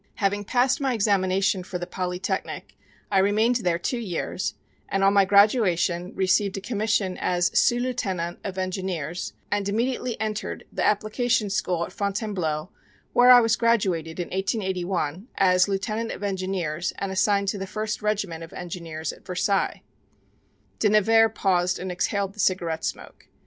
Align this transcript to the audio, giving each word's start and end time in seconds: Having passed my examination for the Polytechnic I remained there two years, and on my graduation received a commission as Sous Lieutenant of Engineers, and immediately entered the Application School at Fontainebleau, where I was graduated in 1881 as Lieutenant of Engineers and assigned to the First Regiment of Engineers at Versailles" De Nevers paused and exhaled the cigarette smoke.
Having 0.15 0.45
passed 0.45 0.81
my 0.81 0.95
examination 0.95 1.61
for 1.61 1.77
the 1.77 1.85
Polytechnic 1.85 2.75
I 3.11 3.19
remained 3.19 3.57
there 3.57 3.77
two 3.77 3.99
years, 3.99 4.55
and 4.89 5.03
on 5.03 5.13
my 5.13 5.25
graduation 5.25 6.11
received 6.15 6.57
a 6.57 6.59
commission 6.59 7.17
as 7.19 7.51
Sous 7.55 7.79
Lieutenant 7.79 8.39
of 8.43 8.57
Engineers, 8.57 9.33
and 9.51 9.69
immediately 9.69 10.19
entered 10.19 10.63
the 10.73 10.83
Application 10.83 11.51
School 11.51 11.85
at 11.85 11.93
Fontainebleau, 11.93 12.69
where 13.13 13.29
I 13.29 13.41
was 13.41 13.55
graduated 13.55 14.19
in 14.19 14.29
1881 14.29 15.27
as 15.35 15.67
Lieutenant 15.67 16.11
of 16.13 16.23
Engineers 16.23 16.93
and 16.97 17.11
assigned 17.11 17.49
to 17.49 17.59
the 17.59 17.67
First 17.67 18.01
Regiment 18.01 18.43
of 18.43 18.53
Engineers 18.53 19.13
at 19.13 19.23
Versailles" 19.23 19.83
De 20.79 20.89
Nevers 20.89 21.29
paused 21.35 21.77
and 21.77 21.91
exhaled 21.91 22.33
the 22.33 22.39
cigarette 22.39 22.83
smoke. 22.83 23.27